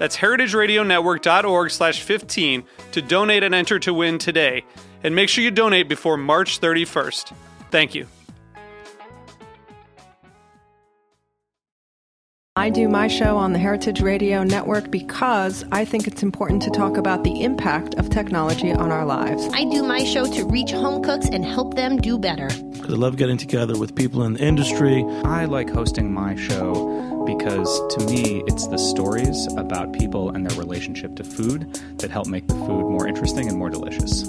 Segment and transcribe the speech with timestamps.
[0.00, 4.64] That's heritageradionetwork.org slash 15 to donate and enter to win today.
[5.04, 7.34] And make sure you donate before March 31st.
[7.70, 8.06] Thank you.
[12.56, 16.70] I do my show on the Heritage Radio Network because I think it's important to
[16.70, 19.48] talk about the impact of technology on our lives.
[19.52, 22.48] I do my show to reach home cooks and help them do better.
[22.50, 25.04] I love getting together with people in the industry.
[25.24, 30.58] I like hosting my show because to me, it's the stories about people and their
[30.58, 34.28] relationship to food that help make the food more interesting and more delicious.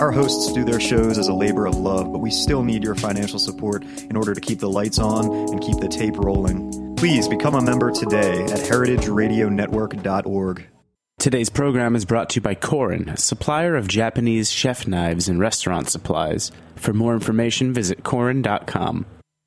[0.00, 2.94] Our hosts do their shows as a labor of love, but we still need your
[2.94, 6.94] financial support in order to keep the lights on and keep the tape rolling.
[6.96, 10.66] Please become a member today at heritageradionetwork.org.
[11.18, 15.88] Today's program is brought to you by Korin, supplier of Japanese chef knives and restaurant
[15.88, 16.52] supplies.
[16.76, 19.04] For more information, visit Korin.com.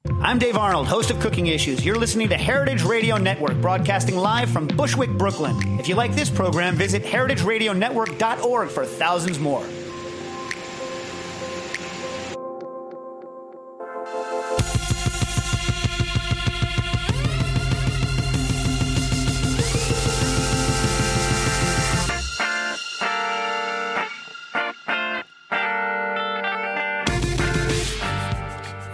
[0.10, 1.86] I'm Dave Arnold, host of Cooking Issues.
[1.86, 5.80] You're listening to Heritage Radio Network, broadcasting live from Bushwick, Brooklyn.
[5.80, 9.64] If you like this program, visit heritageradionetwork.org for thousands more.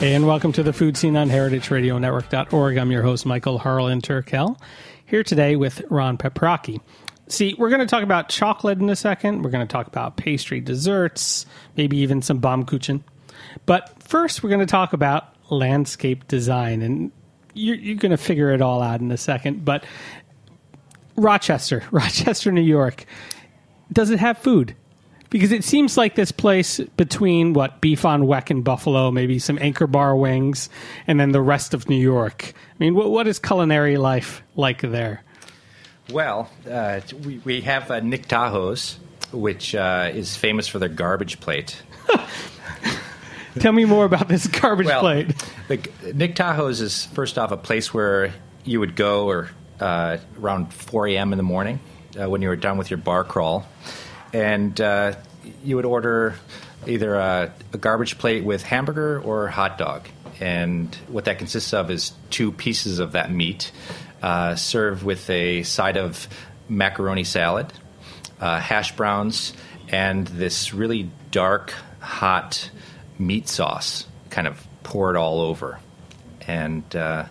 [0.07, 2.77] Hey, and welcome to the Food Seen on heritageradionetwork.org.
[2.77, 4.57] I'm your host, Michael Harlan Turkel,
[5.05, 6.79] here today with Ron Paprocki.
[7.27, 9.41] See, we're going to talk about chocolate in a second.
[9.41, 11.45] We're going to talk about pastry desserts,
[11.75, 13.03] maybe even some Baumkuchen.
[13.65, 16.81] But first, we're going to talk about landscape design.
[16.83, 17.11] And
[17.53, 19.65] you're, you're going to figure it all out in a second.
[19.65, 19.83] But
[21.17, 23.03] Rochester, Rochester, New York,
[23.91, 24.73] does it have food?
[25.29, 29.57] Because it seems like this place between what beef on weck and Buffalo, maybe some
[29.59, 30.69] Anchor Bar wings,
[31.05, 32.53] and then the rest of New York.
[32.55, 35.23] I mean, what, what is culinary life like there?
[36.11, 38.97] Well, uh, we, we have uh, Nick Tahou's,
[39.31, 41.81] which uh, is famous for their garbage plate.
[43.59, 45.33] Tell me more about this garbage well, plate.
[45.67, 48.33] The, Nick Tahou's is first off a place where
[48.63, 49.49] you would go or
[49.79, 51.33] uh, around 4 a.m.
[51.33, 51.79] in the morning
[52.19, 53.67] uh, when you were done with your bar crawl
[54.33, 55.15] and uh,
[55.63, 56.35] you would order
[56.85, 60.07] either a, a, garbage plate with hamburger or hot dog.
[60.39, 63.71] And what that consists of is two pieces of that meat
[64.21, 66.27] uh, served with a side of
[66.69, 67.71] macaroni salad,
[68.39, 69.53] uh, hash browns,
[69.89, 72.69] and this really dark, hot
[73.17, 75.79] meat sauce kind of poured all over.
[76.45, 77.25] And uh,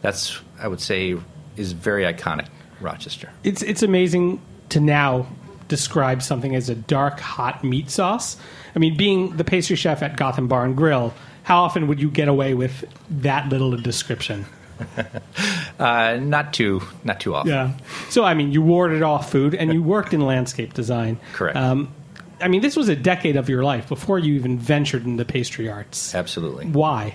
[0.00, 1.16] that's, I would say,
[1.56, 2.48] is very iconic,
[2.80, 3.30] Rochester.
[3.44, 4.40] It's, it's amazing
[4.70, 5.26] to now
[5.68, 8.36] describe something as a dark, hot meat sauce.
[8.74, 12.10] I mean, being the pastry chef at Gotham Bar and Grill, how often would you
[12.10, 14.46] get away with that little description?
[15.78, 17.50] uh, not too, not too often.
[17.52, 17.72] Yeah.
[18.10, 21.18] So I mean, you warded off food, and you worked in landscape design.
[21.32, 21.56] Correct.
[21.56, 21.92] Um,
[22.40, 25.68] I mean, this was a decade of your life before you even ventured into pastry
[25.68, 26.14] arts.
[26.14, 26.66] Absolutely.
[26.66, 27.14] Why?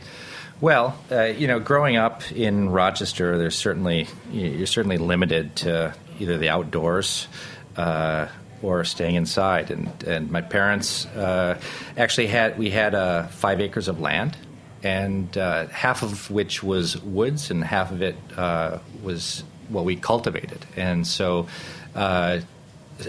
[0.59, 6.37] Well, uh, you know, growing up in Rochester, there's certainly you're certainly limited to either
[6.37, 7.27] the outdoors.
[7.77, 8.27] Uh,
[8.61, 9.71] or staying inside.
[9.71, 11.59] And, and my parents uh,
[11.95, 14.35] actually had we had uh, five acres of land,
[14.83, 19.95] and uh, half of which was woods, and half of it uh, was what we
[19.95, 20.65] cultivated.
[20.75, 21.47] And so,
[21.93, 22.39] uh,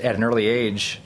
[0.02, 1.00] at an early age,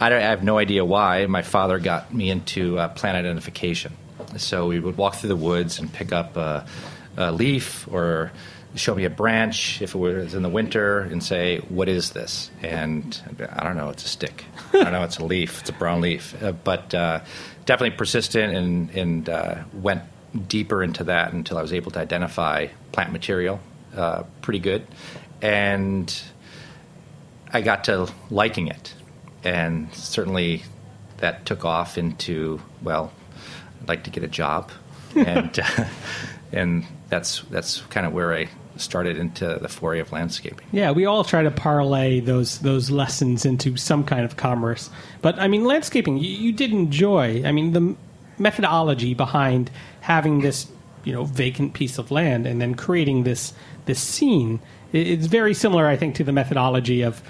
[0.00, 3.92] I, I, have no idea why my father got me into plant identification.
[4.36, 6.66] So we would walk through the woods and pick up a,
[7.16, 8.32] a leaf or
[8.76, 12.50] show me a branch if it was in the winter and say, "What is this?"
[12.62, 13.20] And
[13.50, 13.88] I don't know.
[13.90, 14.44] It's a stick.
[14.72, 15.02] I don't know.
[15.02, 15.60] It's a leaf.
[15.60, 16.40] It's a brown leaf.
[16.42, 17.20] Uh, but uh,
[17.64, 20.02] definitely persistent and and uh, went
[20.48, 23.60] deeper into that until I was able to identify plant material
[23.96, 24.86] uh, pretty good,
[25.40, 26.22] and
[27.52, 28.94] I got to liking it,
[29.42, 30.62] and certainly
[31.18, 33.12] that took off into well,
[33.80, 34.70] I'd like to get a job,
[35.14, 35.84] and uh,
[36.52, 38.48] and that's that's kind of where I
[38.80, 40.66] started into the foray of landscaping.
[40.72, 44.90] Yeah, we all try to parlay those those lessons into some kind of commerce.
[45.22, 47.42] But I mean, landscaping, you, you did enjoy.
[47.44, 47.96] I mean, the
[48.38, 49.70] methodology behind
[50.00, 50.66] having this
[51.04, 53.52] you know vacant piece of land and then creating this
[53.86, 54.60] this scene
[54.92, 57.22] it's very similar, I think, to the methodology of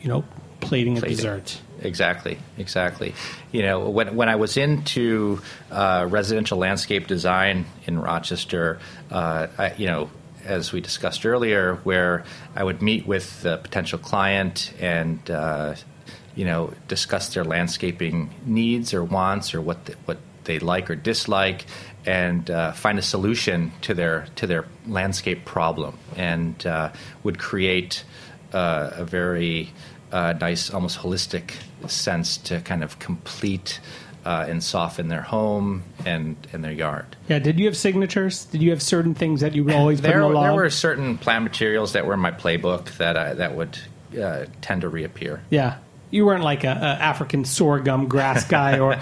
[0.00, 0.24] you know
[0.60, 1.16] plating a Plating.
[1.16, 1.60] dessert.
[1.82, 3.14] Exactly, exactly.
[3.52, 5.40] You know, when when I was into
[5.70, 8.78] uh, residential landscape design in Rochester,
[9.10, 10.10] uh, I, you know,
[10.46, 15.74] as we discussed earlier, where I would meet with the potential client and uh,
[16.34, 20.94] you know discuss their landscaping needs or wants or what the, what they like or
[20.94, 21.66] dislike,
[22.04, 28.04] and uh, find a solution to their to their landscape problem, and uh, would create
[28.52, 29.72] uh, a very
[30.12, 31.52] uh, nice, almost holistic
[31.88, 33.80] sense to kind of complete
[34.26, 37.06] uh, and soften their home and, and their yard.
[37.28, 37.38] Yeah.
[37.38, 38.44] Did you have signatures?
[38.46, 40.68] Did you have certain things that you would always put There, in the there were
[40.68, 43.78] certain plant materials that were in my playbook that I, that would
[44.20, 45.42] uh, tend to reappear.
[45.48, 45.76] Yeah.
[46.10, 48.96] You weren't like a, a African sorghum grass guy or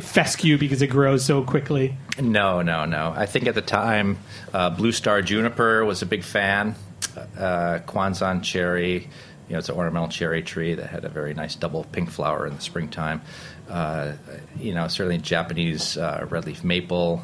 [0.00, 1.96] fescue because it grows so quickly.
[2.20, 3.12] No, no, no.
[3.16, 4.18] I think at the time,
[4.52, 6.74] uh, Blue Star Juniper was a big fan.
[7.16, 9.08] Uh, Kwanzan cherry,
[9.48, 12.46] you know, it's an ornamental cherry tree that had a very nice double pink flower
[12.46, 13.20] in the springtime.
[13.68, 14.12] Uh,
[14.58, 17.22] you know, certainly Japanese uh, red leaf maple.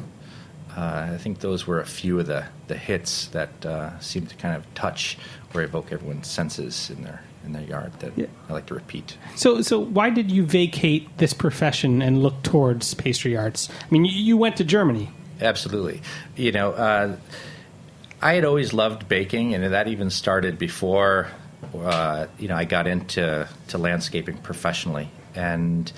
[0.75, 4.35] Uh, I think those were a few of the, the hits that uh, seem to
[4.35, 5.17] kind of touch
[5.53, 8.13] or evoke everyone's senses in their in their yard that
[8.49, 9.17] I like to repeat.
[9.35, 13.67] So, so why did you vacate this profession and look towards pastry arts?
[13.81, 15.09] I mean, you, you went to Germany.
[15.41, 16.01] Absolutely.
[16.35, 17.17] You know, uh,
[18.21, 21.29] I had always loved baking, and that even started before
[21.75, 25.09] uh, you know I got into to landscaping professionally.
[25.33, 25.91] And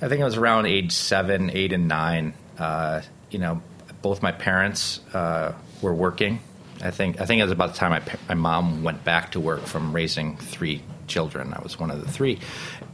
[0.00, 2.34] I think it was around age seven, eight, and nine.
[2.58, 3.62] Uh, you know,
[4.02, 5.52] both my parents uh,
[5.82, 6.40] were working.
[6.82, 9.40] I think I think it was about the time my my mom went back to
[9.40, 11.52] work from raising three children.
[11.52, 12.38] I was one of the three,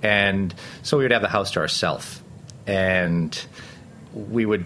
[0.02, 2.22] and so we would have the house to ourselves,
[2.66, 3.38] and
[4.14, 4.64] we would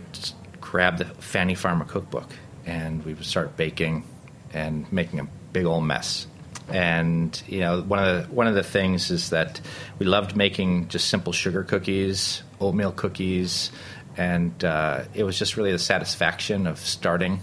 [0.60, 2.28] grab the Fannie Farmer cookbook
[2.66, 4.04] and we would start baking
[4.52, 6.26] and making a big old mess.
[6.70, 9.60] And you know, one of the one of the things is that
[9.98, 13.70] we loved making just simple sugar cookies, oatmeal cookies,
[14.16, 17.40] and uh, it was just really the satisfaction of starting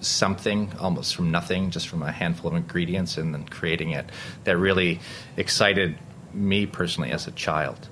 [0.00, 4.06] something almost from nothing, just from a handful of ingredients, and then creating it
[4.44, 5.00] that really
[5.36, 5.96] excited
[6.32, 7.88] me personally as a child.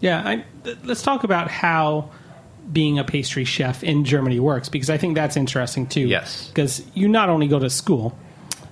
[0.00, 2.10] Yeah, I, th- let's talk about how
[2.70, 6.06] being a pastry chef in Germany works because I think that's interesting too.
[6.08, 6.48] Yes.
[6.48, 8.18] because you not only go to school,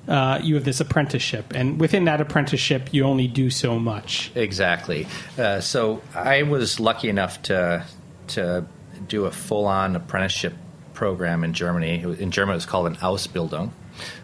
[0.08, 4.30] uh, you have this apprenticeship, and within that apprenticeship, you only do so much.
[4.34, 5.06] Exactly.
[5.38, 7.84] Uh, so I was lucky enough to
[8.28, 8.66] to
[9.08, 10.54] do a full on apprenticeship
[10.92, 12.02] program in Germany.
[12.18, 13.70] In German, it was called an Ausbildung.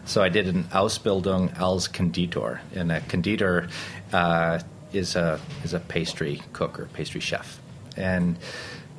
[0.05, 3.69] So I did an Ausbildung als Konditor, and a Konditor
[4.11, 4.59] uh,
[4.93, 7.59] is a is a pastry cook or pastry chef.
[7.97, 8.37] And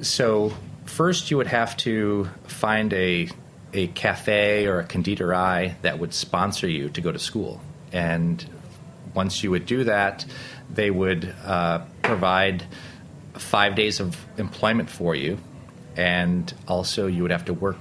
[0.00, 0.52] so
[0.84, 3.28] first, you would have to find a
[3.72, 7.60] a cafe or a Konditorei that would sponsor you to go to school,
[7.92, 8.44] and
[9.14, 10.24] once you would do that,
[10.70, 12.64] they would uh, provide
[13.34, 15.38] five days of employment for you,
[15.96, 17.78] and also you would have to work.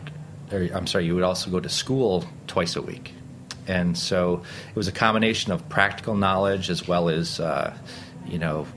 [0.52, 3.14] Or, I'm sorry, you would also go to school twice a week,
[3.68, 7.76] and so it was a combination of practical knowledge as well as uh,
[8.28, 8.68] you know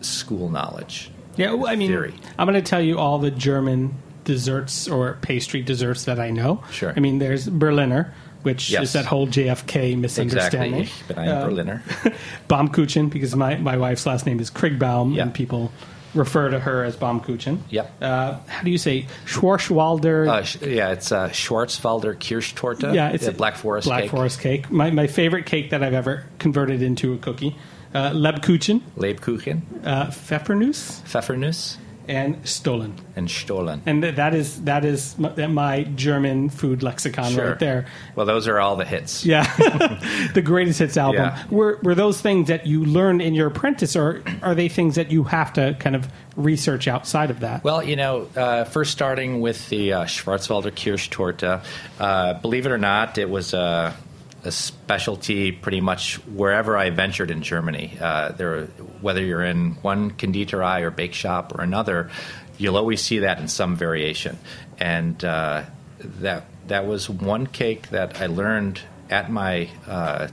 [0.00, 1.10] school knowledge.
[1.36, 2.14] Yeah, well, I mean, theory.
[2.38, 6.62] I'm going to tell you all the German desserts or pastry desserts that I know.
[6.70, 6.92] Sure.
[6.96, 8.12] I mean, there's Berliner,
[8.42, 8.82] which Yes.
[8.84, 10.82] is that whole JFK misunderstanding.
[10.82, 11.82] Exactly, but I am Uh, Berliner.
[12.48, 15.70] Baumkuchen, because my, my wife's last name is Krigbaum, and people
[16.14, 17.58] refer to her as Baumkuchen.
[17.70, 17.92] Yep.
[18.02, 20.28] Uh, how do you say Schwarzwalder?
[20.28, 22.94] Uh, sh- yeah, it's uh, Schwarzwalder Kirschtorte.
[22.94, 24.10] yeah, it's a Black Forest Black cake.
[24.10, 24.70] Forest cake.
[24.70, 27.56] My, my favorite cake that I've ever converted into a cookie.
[27.94, 31.76] Uh, Lebkuchen, Lebkuchen, uh, Pfeffernuss, Pfeffernuss,
[32.08, 32.94] and Stollen.
[33.16, 33.82] and Stollen.
[33.86, 37.50] And th- that is that is my, my German food lexicon Sure.
[37.50, 37.86] right there.
[38.16, 39.24] Well, those are all the hits.
[39.24, 39.44] Yeah,
[40.34, 41.22] the greatest hits album.
[41.22, 41.44] Yeah.
[41.50, 45.10] Were were those things that you learned in your apprentice, or are they things that
[45.10, 47.62] you have to kind of research outside of that?
[47.64, 51.62] Well, you know, uh, first starting with the uh, Schwarzwalder Kirschtorte,
[52.00, 53.94] uh, believe it or not, it was a,
[54.44, 57.98] a specialty pretty much wherever I ventured in Germany.
[58.00, 58.66] Uh, there,
[59.00, 62.10] whether you're in one Konditorei or bake shop or another,
[62.56, 64.38] you'll always see that in some variation.
[64.78, 65.64] And uh,
[65.98, 68.80] that that was one cake that I learned
[69.10, 70.28] at my uh,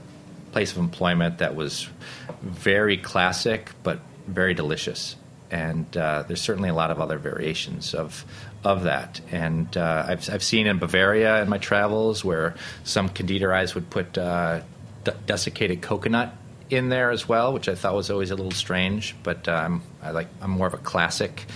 [0.52, 1.88] place of employment that was
[2.42, 5.16] very classic but very delicious.
[5.50, 8.24] and uh, there's certainly a lot of other variations of
[8.64, 9.20] of that.
[9.30, 14.18] And uh, I've I've seen in Bavaria in my travels where some konditorized would put
[14.18, 14.60] uh,
[15.04, 16.34] d- desiccated coconut
[16.70, 19.14] in there as well, which I thought was always a little strange.
[19.22, 21.46] But um, I like I'm more of a classic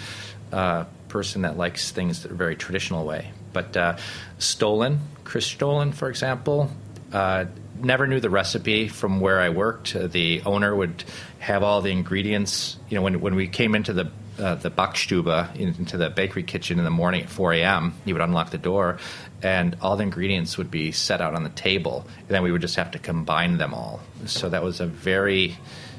[0.53, 3.33] uh, person that likes things that are very traditional way.
[3.53, 3.97] But uh,
[4.39, 6.71] Stollen, Christstollen, for example,
[7.13, 7.47] uh,
[7.83, 9.95] never knew the recipe from where I worked.
[9.95, 11.05] Uh, the owner would
[11.39, 12.77] have all the ingredients.
[12.89, 16.79] You know, when when we came into the uh, the Backstube into the bakery kitchen
[16.79, 17.95] in the morning at 4 a.m.
[18.05, 18.99] He would unlock the door,
[19.43, 22.63] and all the ingredients would be set out on the table, and then we would
[22.63, 24.01] just have to combine them all.
[24.27, 25.57] So that was a very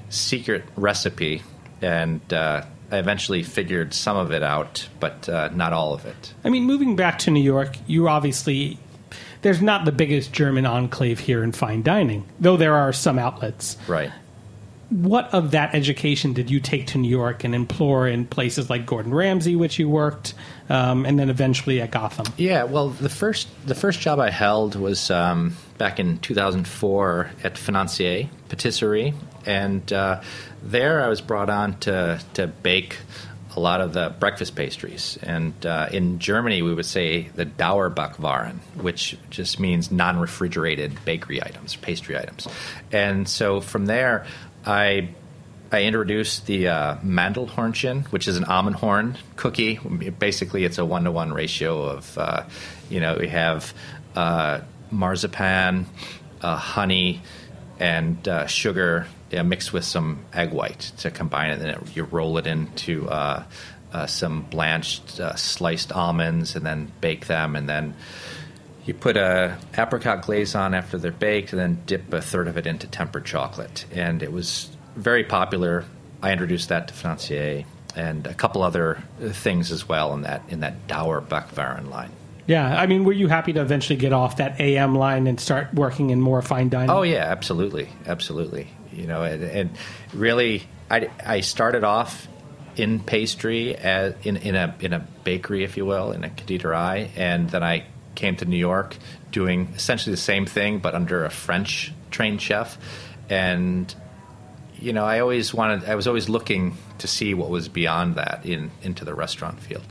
[0.09, 1.43] secret recipe,
[1.81, 6.33] and uh, I eventually figured some of it out, but uh, not all of it.
[6.43, 8.77] I mean, moving back to New York, you obviously
[9.43, 13.77] there's not the biggest German enclave here in fine dining, though there are some outlets.
[13.87, 14.11] Right.
[14.89, 18.85] What of that education did you take to New York and implore in places like
[18.85, 20.33] Gordon Ramsay, which you worked,
[20.69, 22.25] um, and then eventually at Gotham?
[22.37, 27.57] Yeah, well, the first the first job I held was um, back in 2004 at
[27.57, 29.13] Financier Patisserie,
[29.45, 30.21] and uh,
[30.61, 32.97] there I was brought on to to bake
[33.55, 35.17] a lot of the breakfast pastries.
[35.21, 41.41] And uh, in Germany, we would say the Dauerbackwaren, which just means non refrigerated bakery
[41.41, 42.47] items, pastry items.
[42.91, 44.25] And so from there,
[44.65, 45.09] I
[45.71, 49.79] I introduced the uh, Mandelhornchen, which is an almond horn cookie.
[50.19, 52.43] Basically, it's a one to one ratio of, uh,
[52.91, 53.73] you know, we have
[54.15, 55.87] uh, marzipan,
[56.41, 57.21] uh, honey,
[57.79, 61.53] and uh, sugar yeah, mixed with some egg white to combine it.
[61.53, 63.43] And then you roll it into uh,
[63.91, 67.95] uh, some blanched uh, sliced almonds, and then bake them, and then
[68.85, 72.57] you put a apricot glaze on after they're baked, and then dip a third of
[72.57, 73.85] it into tempered chocolate.
[73.91, 75.83] And it was very popular.
[76.21, 80.59] I introduced that to Financier and a couple other things as well in that in
[80.59, 82.11] that Dauerbackwaren line.
[82.45, 85.73] Yeah, I mean, were you happy to eventually get off that AM line and start
[85.73, 86.91] working in more fine dining?
[86.91, 89.69] Oh yeah, absolutely, absolutely you know, and, and
[90.13, 92.27] really, I, I started off
[92.75, 97.09] in pastry as in, in a in a bakery, if you will, in a Konditorei,
[97.15, 97.85] and then I
[98.15, 98.95] came to New York
[99.31, 102.77] doing essentially the same thing, but under a French trained chef,
[103.29, 103.93] and
[104.79, 108.45] you know, I always wanted, I was always looking to see what was beyond that
[108.45, 109.85] in into the restaurant field.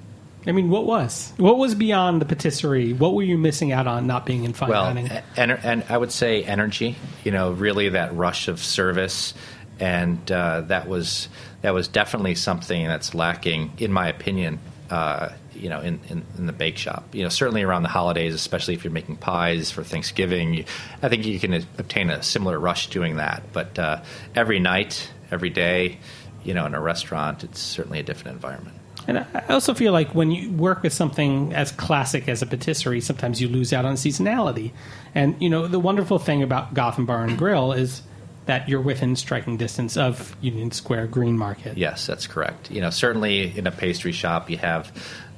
[0.47, 2.93] I mean, what was what was beyond the patisserie?
[2.93, 5.11] What were you missing out on not being in fine well, dining?
[5.37, 6.97] And, and I would say energy.
[7.25, 9.35] You know, really that rush of service,
[9.79, 11.29] and uh, that was
[11.63, 14.59] that was definitely something that's lacking, in my opinion.
[14.91, 17.15] Uh, you know, in, in, in, the bake shop.
[17.15, 20.65] You know, certainly around the holidays, especially if you're making pies for Thanksgiving, you,
[21.03, 23.43] I think you can obtain a similar rush doing that.
[23.53, 24.03] But uh,
[24.35, 25.99] every night, every day,
[26.43, 28.77] you know, in a restaurant, it's certainly a different environment.
[29.09, 33.01] And I also feel like when you work with something as classic as a patisserie,
[33.01, 34.73] sometimes you lose out on seasonality.
[35.15, 38.03] And you know, the wonderful thing about Gotham Bar and Grill is
[38.47, 41.77] that you're within striking distance of Union Square Greenmarket.
[41.77, 42.71] Yes, that's correct.
[42.71, 44.93] You know, certainly in a pastry shop, you have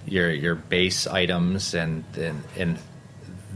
[0.07, 2.79] your your base items, and and, and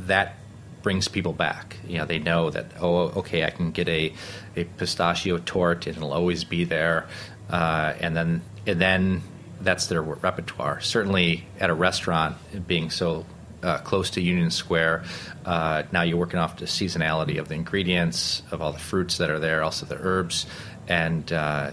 [0.06, 0.36] that
[0.82, 1.76] brings people back.
[1.86, 4.12] You know, they know that oh, okay, I can get a
[4.56, 7.06] a pistachio torte, and it'll always be there.
[7.50, 9.22] Uh, and then and then
[9.60, 10.80] that's their repertoire.
[10.80, 12.36] Certainly at a restaurant,
[12.66, 13.26] being so
[13.62, 15.04] uh, close to Union Square,
[15.44, 19.30] uh, now you're working off the seasonality of the ingredients, of all the fruits that
[19.30, 20.46] are there, also the herbs,
[20.86, 21.70] and uh,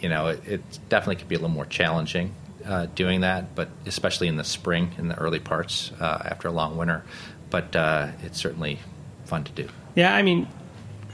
[0.00, 2.34] you know it, it, definitely could be a little more challenging
[2.66, 6.52] uh, doing that, but especially in the spring, in the early parts uh, after a
[6.52, 7.04] long winter.
[7.50, 8.78] But uh, it's certainly
[9.24, 9.68] fun to do.
[9.94, 10.48] Yeah, I mean,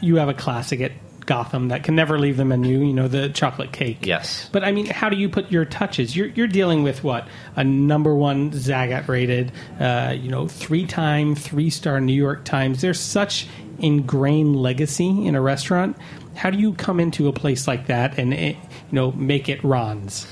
[0.00, 0.92] you have a classic at
[1.30, 2.80] Gotham that can never leave the menu.
[2.80, 4.04] You know, the chocolate cake.
[4.04, 4.48] Yes.
[4.50, 6.16] But I mean, how do you put your touches?
[6.16, 11.36] You're you're dealing with what a number one Zagat rated, uh, you know, three time
[11.36, 12.80] three star New York Times.
[12.80, 13.46] There's such
[13.78, 15.96] ingrained legacy in a restaurant.
[16.34, 18.58] How do you come into a place like that and eh, you
[18.90, 20.26] know make it Ron's?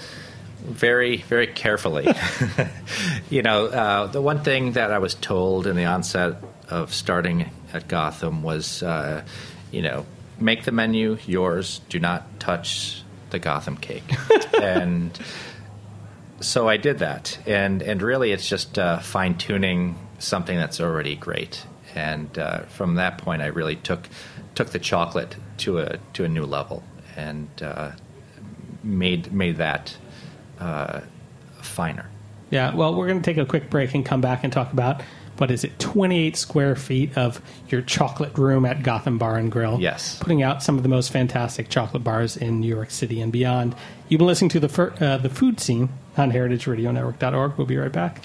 [0.58, 2.12] very, very carefully.
[3.30, 7.50] you know, uh, the one thing that I was told in the onset of starting
[7.72, 9.22] at Gotham was, uh,
[9.70, 10.04] you know,
[10.40, 11.80] make the menu yours.
[11.88, 14.04] Do not touch the Gotham cake.
[14.60, 15.18] and
[16.40, 21.16] so I did that, and and really, it's just uh, fine tuning something that's already
[21.16, 21.64] great.
[21.94, 24.08] And uh, from that point, I really took
[24.54, 26.82] took the chocolate to a to a new level,
[27.16, 27.92] and uh,
[28.82, 29.96] made made that
[30.60, 31.00] uh,
[31.60, 32.08] finer.
[32.50, 32.74] Yeah.
[32.74, 35.02] Well, we're going to take a quick break and come back and talk about
[35.38, 39.78] what is it, 28 square feet of your chocolate room at Gotham Bar and Grill.
[39.80, 40.18] Yes.
[40.18, 43.74] Putting out some of the most fantastic chocolate bars in New York City and beyond.
[44.08, 47.56] You've been listening to the, fir- uh, the Food Seen on heritageradionetwork.org.
[47.56, 48.24] We'll be right back.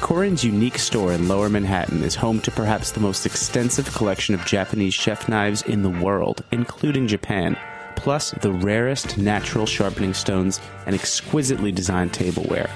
[0.00, 4.44] Korin's unique store in Lower Manhattan is home to perhaps the most extensive collection of
[4.46, 7.58] Japanese chef knives in the world, including Japan,
[7.96, 12.70] plus the rarest natural sharpening stones and exquisitely designed tableware.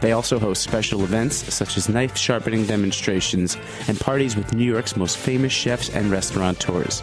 [0.00, 3.56] They also host special events such as knife sharpening demonstrations
[3.88, 7.02] and parties with New York's most famous chefs and restaurateurs.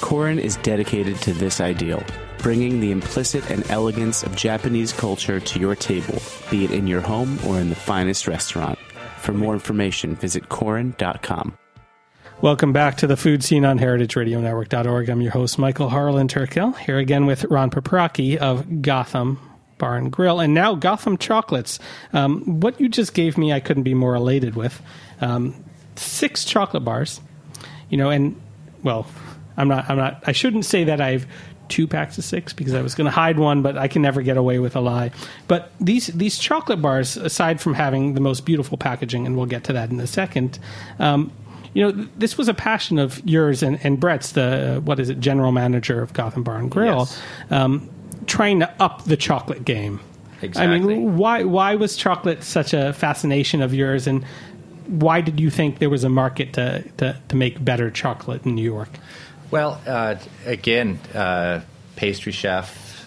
[0.00, 2.02] Korin is dedicated to this ideal,
[2.38, 7.02] bringing the implicit and elegance of Japanese culture to your table, be it in your
[7.02, 8.78] home or in the finest restaurant.
[9.26, 11.58] For more information, visit Korin.com.
[12.42, 15.08] Welcome back to the Food Seen on heritageradionetwork.org.
[15.08, 19.40] I'm your host, Michael Harlan Turkel, here again with Ron Paprocki of Gotham
[19.78, 21.80] Bar and Grill, and now Gotham Chocolates.
[22.12, 24.80] Um, what you just gave me, I couldn't be more elated with.
[25.20, 25.64] Um,
[25.96, 27.20] six chocolate bars,
[27.90, 28.40] you know, and
[28.84, 29.08] well,
[29.56, 31.26] I'm not, I'm not, I shouldn't say that I've
[31.68, 34.22] two packs of six because I was going to hide one, but I can never
[34.22, 35.10] get away with a lie.
[35.48, 39.64] But these these chocolate bars, aside from having the most beautiful packaging, and we'll get
[39.64, 40.58] to that in a second.
[40.98, 41.32] Um,
[41.74, 45.20] you know, this was a passion of yours and, and Brett's, the what is it,
[45.20, 47.20] general manager of Gotham Bar and Grill, Yes.
[47.50, 47.90] um,
[48.26, 50.00] trying to up the chocolate game.
[50.40, 50.74] Exactly.
[50.74, 54.24] I mean, why why was chocolate such a fascination of yours, and
[54.86, 58.54] why did you think there was a market to to, to make better chocolate in
[58.54, 58.88] New York?
[59.48, 61.60] Well, uh, again, uh,
[61.94, 63.06] pastry chef,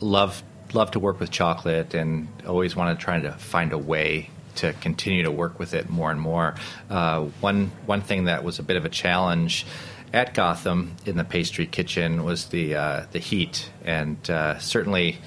[0.00, 0.42] love
[0.74, 4.72] love to work with chocolate, and always wanted to try to find a way to
[4.74, 6.56] continue to work with it more and more.
[6.90, 9.64] Uh, one one thing that was a bit of a challenge
[10.12, 15.18] at Gotham in the pastry kitchen was the uh, the heat, and uh, certainly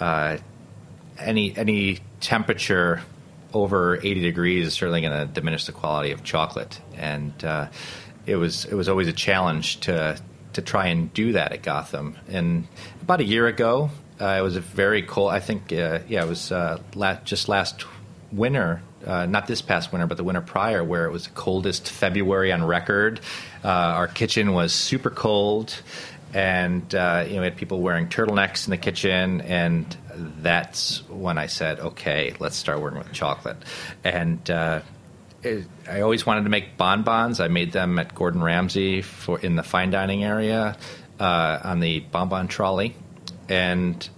[0.00, 0.38] uh,
[1.20, 3.02] any any temperature
[3.54, 7.32] over 80 degrees is certainly going to diminish the quality of chocolate and
[8.28, 10.20] it was it was always a challenge to
[10.52, 12.16] to try and do that at Gotham.
[12.28, 12.66] And
[13.00, 16.28] about a year ago uh, it was a very cold I think uh, yeah it
[16.28, 16.80] was uh,
[17.24, 17.84] just last
[18.30, 21.90] winter uh, not this past winter but the winter prior where it was the coldest
[21.90, 23.20] February on record.
[23.64, 25.74] Uh, our kitchen was super cold
[26.34, 29.96] and uh, you know we had people wearing turtlenecks in the kitchen and
[30.42, 33.56] that's when i said okay let's start working with chocolate.
[34.04, 34.50] And
[35.42, 39.56] it, i always wanted to make bonbons i made them at gordon ramsay for in
[39.56, 40.76] the fine dining area
[41.20, 42.94] uh, on the bonbon trolley
[43.48, 44.08] and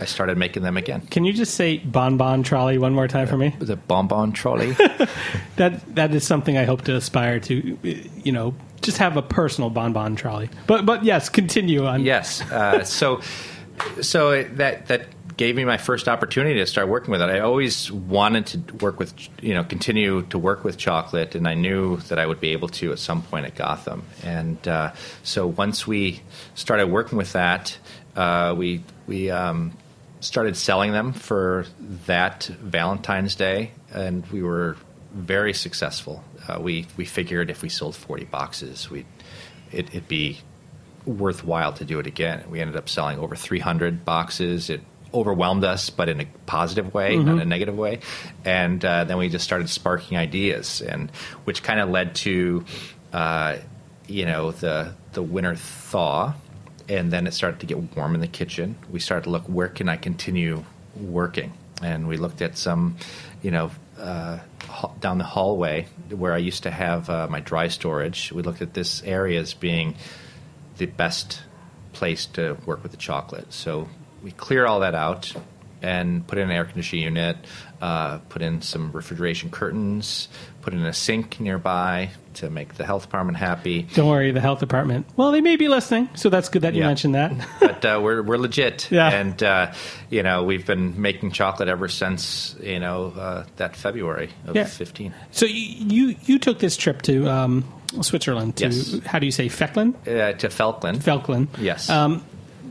[0.00, 3.36] i started making them again Can you just say bonbon trolley one more time for
[3.36, 3.54] me?
[3.58, 4.72] the bonbon trolley
[5.56, 7.78] That that is something I hope to aspire to.
[8.24, 10.48] You know, just have a personal bonbon trolley.
[10.66, 12.02] But but yes, continue on.
[12.02, 12.40] Yes.
[12.50, 13.20] Uh, so,
[14.00, 15.06] so that that
[15.40, 17.30] gave me my first opportunity to start working with it.
[17.30, 21.54] I always wanted to work with, you know, continue to work with chocolate, and I
[21.54, 24.02] knew that I would be able to at some point at Gotham.
[24.22, 26.20] And uh, so once we
[26.54, 27.78] started working with that,
[28.16, 29.72] uh, we we um,
[30.20, 31.64] started selling them for
[32.04, 34.76] that Valentine's Day, and we were
[35.14, 36.22] very successful.
[36.46, 39.06] Uh, we we figured if we sold forty boxes, we
[39.72, 40.40] it, it'd be
[41.06, 42.44] worthwhile to do it again.
[42.50, 44.68] We ended up selling over 300 boxes.
[44.68, 48.00] It overwhelmed us, but in a positive way, not a negative way.
[48.44, 51.10] And uh, then we just started sparking ideas, and
[51.44, 52.64] which kind of led to,
[53.12, 53.56] uh,
[54.06, 56.34] you know, the the winter thaw,
[56.88, 58.76] and then it started to get warm in the kitchen.
[58.90, 62.96] We started to look where can I continue working, and we looked at some,
[63.42, 63.70] you know.
[63.98, 64.38] Uh,
[65.00, 68.72] down the hallway where I used to have uh, my dry storage, we looked at
[68.72, 69.94] this area as being
[70.78, 71.42] the best
[71.92, 73.52] place to work with the chocolate.
[73.52, 73.88] So
[74.22, 75.32] we clear all that out,
[75.82, 77.36] and put in an air conditioning unit,
[77.80, 80.28] uh, put in some refrigeration curtains,
[80.60, 83.82] put in a sink nearby to make the health department happy.
[83.94, 85.06] Don't worry, the health department.
[85.16, 86.86] Well, they may be listening, so that's good that you Yeah.
[86.88, 87.32] mentioned that.
[87.60, 89.08] but uh, we're we're legit, Yeah.
[89.10, 89.72] and uh,
[90.10, 94.64] you know we've been making chocolate ever since you know uh, that February of Yeah.
[94.64, 95.14] fifteen.
[95.30, 95.54] so you
[96.10, 97.64] you, you took this trip to um,
[98.02, 99.00] Switzerland to Yes.
[99.06, 99.94] how do you say Fecklin?
[100.06, 100.98] Uh, to Felchlin.
[100.98, 101.48] Felchlin.
[101.58, 101.88] Yes.
[101.88, 102.22] Um,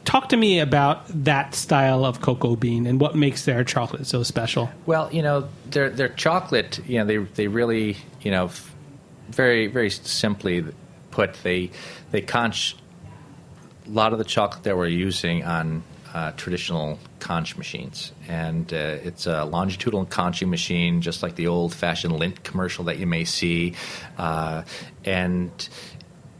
[0.09, 4.23] talk to me about that style of cocoa bean and what makes their chocolate so
[4.23, 4.67] special.
[4.87, 8.49] Well, you know, their their chocolate, you know, they they really, you know,
[9.29, 10.65] very very simply
[11.11, 11.69] put, they
[12.09, 12.75] they conche
[13.85, 18.77] a lot of the chocolate that we're using on uh, traditional conche machines, and uh,
[19.03, 23.25] it's a longitudinal conching machine, just like the old fashioned Lindt commercial that you may
[23.25, 23.75] see,
[24.17, 24.63] uh,
[25.05, 25.69] and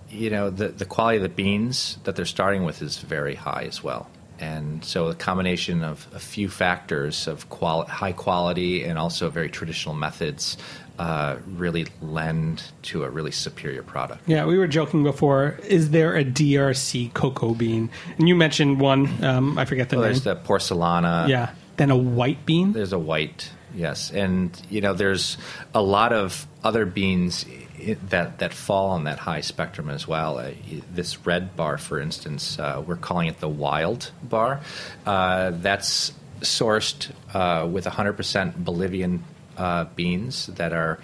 [0.10, 3.66] you know the the quality of the beans that they're starting with is very high
[3.68, 4.10] as well.
[4.42, 9.50] And so, a combination of a few factors of quali- high quality and also very
[9.50, 10.56] traditional methods
[10.98, 14.22] uh, really lend to a really superior product.
[14.28, 15.60] Yeah, we were joking before.
[15.68, 17.90] Is there a DRC cocoa bean?
[18.18, 19.22] And you mentioned one.
[19.24, 20.14] Um, I forget the Well, name.
[20.14, 21.28] there's the porcelana.
[21.28, 21.52] yeah.
[21.76, 22.72] Then a white bean.
[22.72, 25.38] There's a white, yes, and you know there's
[25.74, 27.46] a lot of other beans
[27.82, 30.38] i- that that fall on that high spectrum as well.
[30.38, 30.52] Uh,
[30.94, 34.62] this red bar, for instance, uh, we're calling it the wild bar.
[35.06, 39.24] Uh, that's sourced uh, with 100% Bolivian
[39.58, 41.00] uh, beans that are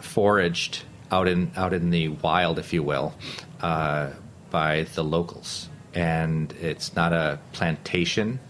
[0.00, 3.14] foraged out in out in the wild, if you will,
[3.60, 8.40] by the locals, and it's not a plantation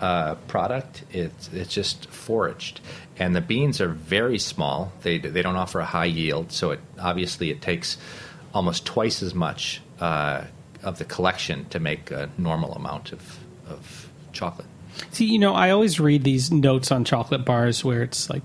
[0.00, 1.04] uh, product.
[1.10, 2.80] It's it's just foraged,
[3.18, 4.92] and the beans are very small.
[5.02, 7.98] They they don't offer a high yield, so it obviously it takes
[8.54, 10.44] almost twice as much uh,
[10.82, 14.68] of the collection to make a normal amount of of chocolate.
[15.10, 18.42] See, you know, I always read these notes on chocolate bars where it's like,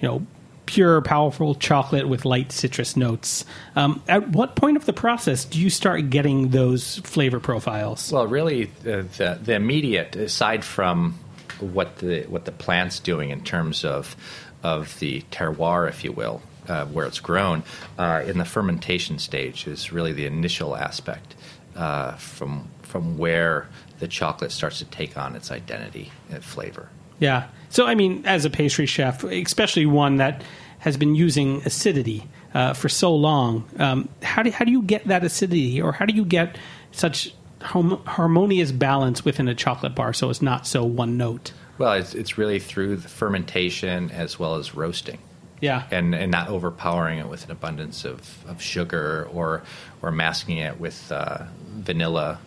[0.00, 0.26] you know,
[0.66, 3.44] pure, powerful chocolate with light citrus notes.
[3.76, 8.12] Um, at what point of the process do you start getting those flavor profiles?
[8.12, 11.18] Well, really, the, the, the immediate, aside from
[11.60, 14.16] what the what the plant's doing in terms of
[14.62, 17.62] of the terroir, if you will, uh, where it's grown,
[17.98, 21.34] uh, in the fermentation stage is really the initial aspect
[21.76, 26.88] uh, from from where the chocolate starts to take on its identity and flavor.
[27.18, 27.48] Yeah.
[27.70, 30.42] So, I mean, as a pastry chef, especially one that
[30.78, 35.06] has been using acidity uh, for so long, um, how, do, how do you get
[35.08, 36.56] that acidity or how do you get
[36.92, 41.52] such hom- harmonious balance within a chocolate bar so it's not so one note?
[41.78, 45.18] Well, it's, it's really through the fermentation as well as roasting.
[45.60, 45.84] Yeah.
[45.90, 49.62] and and not overpowering it with an abundance of, of sugar or
[50.02, 51.44] or masking it with uh,
[51.76, 52.38] vanilla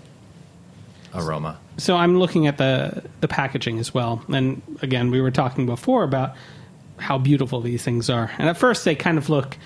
[1.14, 1.60] aroma.
[1.78, 6.04] So I'm looking at the the packaging as well, and again, we were talking before
[6.04, 6.36] about
[6.98, 8.32] how beautiful these things are.
[8.38, 9.58] And at first, they kind of look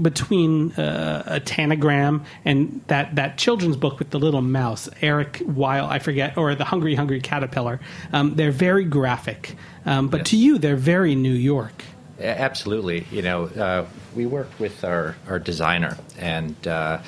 [0.00, 5.84] between uh, a tangram and that, that children's book with the little mouse, Eric Weil,
[5.84, 7.80] I forget, or the Hungry Hungry Caterpillar.
[8.12, 11.84] Um, they're very graphic, um, but to you, they're very New York.
[12.18, 17.00] Absolutely, you know, uh, we worked with our our designer and uh,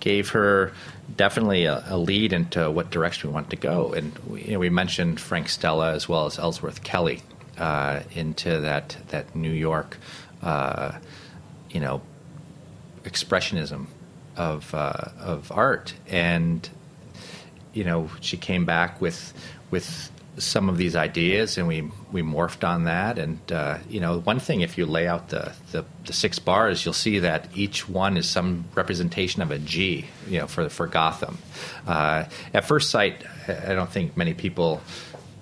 [0.00, 0.72] gave her
[1.16, 3.92] definitely a, a lead into what direction we wanted to go.
[3.92, 7.22] And we, you know, we mentioned Frank Stella as well as Ellsworth Kelly
[7.58, 9.98] uh, into that that New York,
[10.42, 10.92] uh,
[11.70, 12.02] you know,
[13.04, 13.86] expressionism
[14.36, 16.68] of uh, of art, and
[17.72, 19.32] you know, she came back with
[19.70, 23.18] with some of these ideas, and we we morphed on that.
[23.18, 26.84] And uh, you know, one thing if you lay out the, the the six bars,
[26.84, 30.06] you'll see that each one is some representation of a G.
[30.28, 31.38] You know, for for Gotham.
[31.86, 34.80] Uh, at first sight, I don't think many people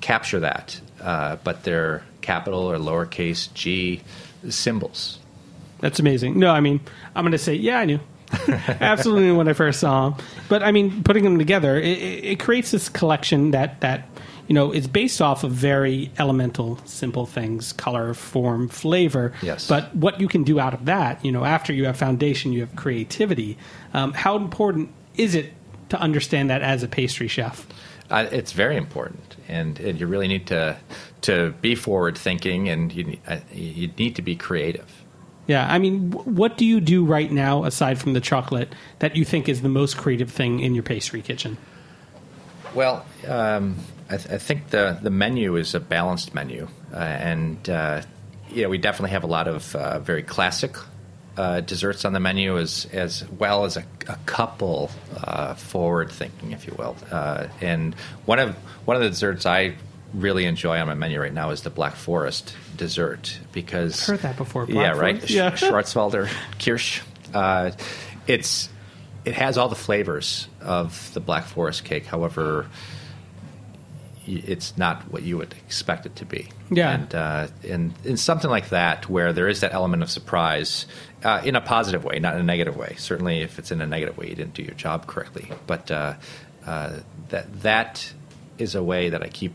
[0.01, 4.03] capture that, uh, but they're capital or lowercase G
[4.49, 5.19] symbols.
[5.81, 6.39] That's amazing.
[6.39, 6.81] No, I mean,
[7.15, 8.01] I'm going to say, yeah, I knew.
[8.49, 10.21] Absolutely, when I first saw them.
[10.49, 14.09] But I mean, putting them together, it, it creates this collection that that
[14.47, 19.33] you know is based off of very elemental, simple things: color, form, flavor.
[19.43, 19.67] Yes.
[19.67, 22.61] But what you can do out of that, you know, after you have foundation, you
[22.61, 23.57] have creativity.
[23.95, 25.53] Um, how important is it
[25.89, 27.67] to understand that as a pastry chef?
[28.11, 30.77] Uh, it's very important, and, and you really need to
[31.23, 35.05] to be forward thinking, and you uh, you need to be creative.
[35.49, 39.17] Yeah, I mean, wh- what do you do right now aside from the chocolate that
[39.17, 41.57] you think is the most creative thing in your pastry kitchen?
[42.75, 43.77] Well, um,
[44.11, 48.03] I, th- I think the the menu is a balanced menu, uh, and uh,
[48.55, 50.77] we definitely have a lot of uh, very classic
[51.39, 56.53] uh, desserts on the menu, as as well as a, a couple uh, forward thinking,
[56.53, 56.95] if you will.
[57.11, 57.95] Uh, and
[58.27, 59.75] one of one of the desserts I
[60.15, 64.21] really enjoy on my menu right now is the Black Forest dessert because I've Heard
[64.21, 64.65] that before.
[64.67, 65.17] yeah, Black right.
[65.17, 65.31] Forest.
[65.35, 65.51] Yeah.
[65.53, 67.03] Schwarzwälder Kirsch.
[67.35, 67.73] Uh,
[68.27, 68.69] it's
[69.25, 72.07] it has all the flavors of the Black Forest cake.
[72.07, 72.67] However,
[74.27, 76.49] it's not what you would expect it to be.
[76.71, 76.91] Yeah.
[76.91, 80.87] and uh, in in something like that where there is that element of surprise.
[81.25, 82.95] Uh, in a positive way, not in a negative way.
[82.97, 85.51] Certainly, if it's in a negative way, you didn't do your job correctly.
[85.67, 86.15] But uh,
[86.65, 88.13] uh, that that
[88.59, 89.53] is a way that I keep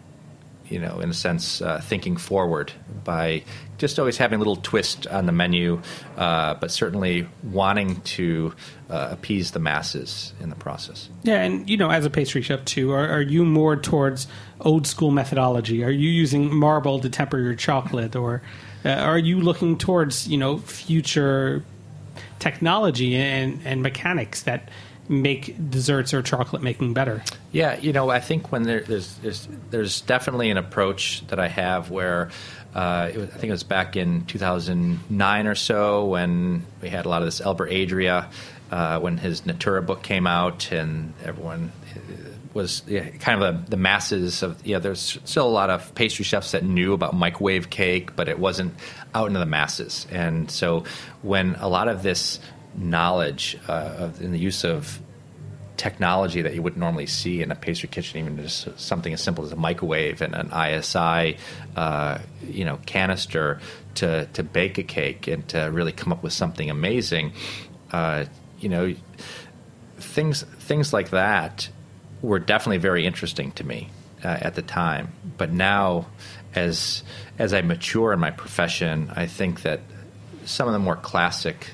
[0.73, 3.43] you know, in a sense, uh, thinking forward by
[3.77, 5.79] just always having a little twist on the menu,
[6.17, 8.55] uh, but certainly wanting to
[8.89, 11.09] uh, appease the masses in the process.
[11.21, 14.25] Yeah, and you know, as a pastry chef too, are, are you more towards
[14.61, 15.83] old school methodology?
[15.83, 18.41] Are you using marble to temper your chocolate, or
[18.83, 21.63] uh, are you looking towards you know future
[22.39, 24.69] technology and and mechanics that
[25.09, 27.23] make desserts or chocolate making better?
[27.51, 31.47] Yeah, you know, I think when there, there's, there's there's definitely an approach that I
[31.47, 32.29] have where
[32.73, 37.09] uh, was, I think it was back in 2009 or so when we had a
[37.09, 38.29] lot of this Albert Adria
[38.71, 41.99] uh, when his Natura book came out and everyone uh,
[42.55, 44.79] was yeah, kind of a, the masses of yeah.
[44.79, 48.73] There's still a lot of pastry chefs that knew about microwave cake, but it wasn't
[49.13, 50.07] out into the masses.
[50.11, 50.85] And so
[51.21, 52.39] when a lot of this
[52.75, 54.99] knowledge uh, of, in the use of
[55.77, 59.43] technology that you wouldn't normally see in a pastry kitchen, even just something as simple
[59.43, 61.37] as a microwave and an ISI,
[61.75, 63.59] uh, you know, canister
[63.95, 67.33] to to bake a cake and to really come up with something amazing.
[67.91, 68.25] Uh,
[68.59, 68.95] you know,
[69.97, 71.69] things things like that
[72.21, 73.89] were definitely very interesting to me
[74.23, 75.11] uh, at the time.
[75.37, 76.07] But now,
[76.55, 77.03] as
[77.37, 79.81] as I mature in my profession, I think that
[80.45, 81.71] some of the more classic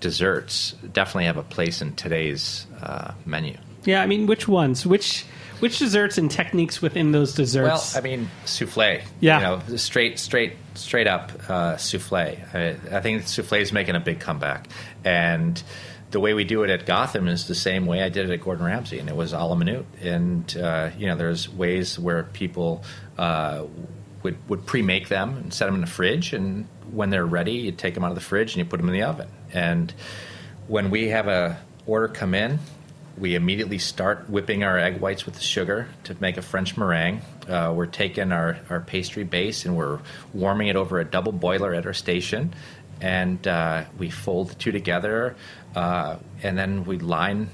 [0.00, 3.56] desserts definitely have a place in today's uh, menu.
[3.84, 4.86] Yeah, I mean, which ones?
[4.86, 5.24] Which
[5.60, 7.94] which desserts and techniques within those desserts?
[7.94, 8.02] Well.
[8.02, 9.02] I mean, souffle.
[9.20, 9.38] Yeah.
[9.38, 12.36] you know, straight, straight, straight up uh, souffle.
[12.54, 14.68] I, I think souffle is making a big comeback,
[15.04, 15.62] and
[16.10, 18.40] the way we do it at Gotham is the same way I did it at
[18.40, 19.86] Gordon Ramsay, and it was a la minute.
[20.02, 22.84] And uh, you know, there's ways where people
[23.18, 23.64] uh,
[24.24, 27.72] would would pre-make them and set them in the fridge, and when they're ready, you
[27.72, 29.28] take them out of the fridge and you put them in the oven.
[29.52, 29.94] And
[30.66, 32.58] when we have a order come in,
[33.16, 37.20] we immediately start whipping our egg whites with the sugar to make a French meringue.
[37.48, 40.00] Uh, we're taking our, our pastry base and we're
[40.32, 42.52] warming it over a double boiler at our station.
[43.00, 45.36] And uh, we fold the two together.
[45.76, 47.50] Uh, and then we line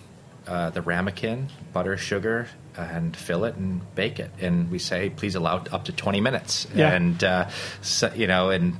[0.47, 2.49] uh, the ramekin, butter, sugar,
[2.91, 4.31] and fill it and bake it.
[4.41, 6.67] And we say, please allow up to 20 minutes.
[6.75, 6.93] Yeah.
[6.93, 7.49] And, uh,
[7.81, 8.77] so, you know, and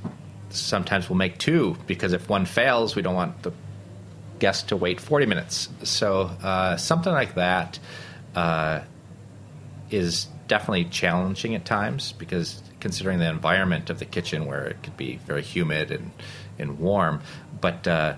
[0.49, 3.51] sometimes we'll make two because if one fails, we don't want the
[4.39, 5.69] guest to wait 40 minutes.
[5.83, 7.79] So uh, something like that
[8.35, 8.81] uh,
[9.89, 14.97] is definitely challenging at times because considering the environment of the kitchen where it could
[14.97, 16.11] be very humid and,
[16.57, 17.21] and warm.
[17.61, 18.17] But, uh,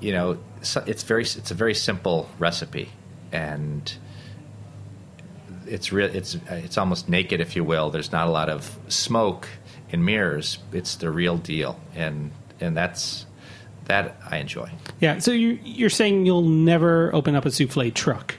[0.00, 2.90] you know, so it's, very, it's a very simple recipe.
[3.32, 3.92] And
[5.68, 6.14] it's real.
[6.14, 7.90] It's it's almost naked, if you will.
[7.90, 9.48] There's not a lot of smoke
[9.92, 10.58] and mirrors.
[10.72, 13.26] It's the real deal, and and that's
[13.86, 14.70] that I enjoy.
[15.00, 18.34] yeah, so you, you're saying you'll never open up a souffle truck?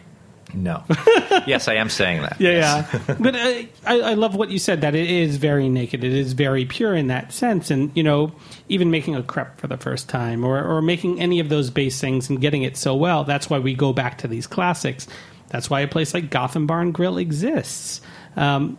[0.53, 0.83] No,
[1.45, 2.39] yes, I am saying that.
[2.39, 2.89] Yeah, yes.
[2.93, 3.15] yeah.
[3.19, 6.05] but uh, I, I love what you said that it is very naked.
[6.05, 7.69] It is very pure in that sense.
[7.69, 8.31] And, you know,
[8.69, 11.99] even making a crepe for the first time or, or making any of those base
[11.99, 15.05] things and getting it so well, that's why we go back to these classics.
[15.49, 18.01] That's why a place like Gotham Bar and Grill exists.
[18.35, 18.77] Um,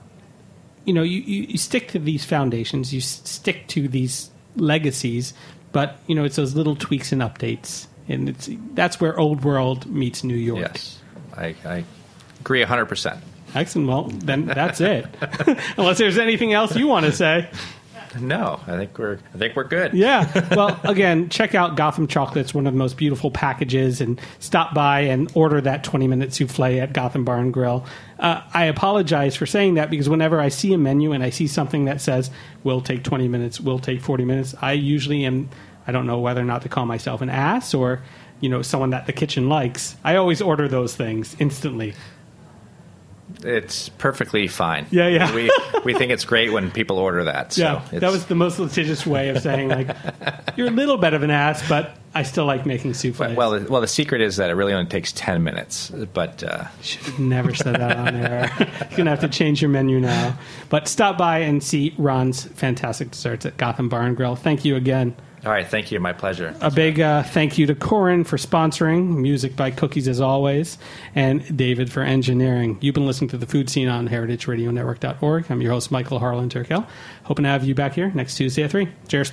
[0.85, 5.35] you know, you, you, you stick to these foundations, you s- stick to these legacies,
[5.73, 7.87] but, you know, it's those little tweaks and updates.
[8.09, 10.61] And it's that's where Old World meets New York.
[10.61, 10.99] Yes,
[11.37, 11.85] I, I
[12.41, 13.23] agree hundred percent.
[13.55, 13.87] Excellent.
[13.89, 15.05] Well, then that's it.
[15.77, 17.51] Unless there's anything else you want to say.
[18.21, 19.95] No, I think we're I think we're good.
[19.95, 20.47] Yeah.
[20.55, 25.01] Well, again, check out Gotham Chocolates, one of the most beautiful packages, and stop by
[25.01, 27.85] and order that 20 minute souffle at Gotham Bar and Grill.
[28.19, 31.47] Uh, I apologize for saying that because whenever I see a menu and I see
[31.47, 32.31] something that says
[32.65, 35.49] will take 20 minutes, will take 40 minutes, I usually am,
[35.87, 38.03] I don't know whether or not to call myself an ass or,
[38.41, 39.97] you know, someone that the kitchen likes.
[40.03, 41.95] I always order those things instantly.
[43.45, 44.87] It's perfectly fine.
[44.91, 45.35] Yeah, yeah.
[45.35, 45.51] We
[45.85, 47.53] we think it's great when people order that.
[47.53, 49.95] So yeah, it's, that was the most litigious way of saying like
[50.57, 53.37] you're a little bit of an ass, but I still like making souffles.
[53.37, 53.53] well.
[53.53, 55.91] The, well, the secret is that it really only takes ten minutes.
[55.91, 58.51] But uh, should have never said that on air.
[58.89, 60.37] You're gonna have to change your menu now.
[60.69, 64.37] But stop by and see Ron's fantastic desserts at Gotham Bar and Grill.
[64.37, 65.15] Thank you again.
[65.45, 66.01] All right, thank you.
[66.01, 66.55] My pleasure.
[66.61, 70.79] A big uh, thank you to Korin for sponsoring, music by Cookies as always,
[71.15, 72.77] and David for engineering.
[72.81, 75.51] You've been listening to the Food Seen on heritageradionetwork.org.
[75.51, 76.87] I'm your host, Michael Harlan Turkel.
[77.25, 78.89] Hoping to have you back here next Tuesday at 3.
[79.07, 79.33] Cheers.